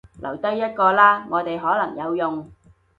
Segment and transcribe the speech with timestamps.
[0.19, 2.51] 留低一個啦，我哋可能有用